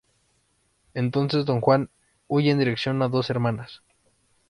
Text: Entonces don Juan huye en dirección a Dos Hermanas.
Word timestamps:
Entonces 0.95 1.45
don 1.45 1.61
Juan 1.61 1.91
huye 2.27 2.49
en 2.49 2.57
dirección 2.57 3.03
a 3.03 3.07
Dos 3.07 3.29
Hermanas. 3.29 3.83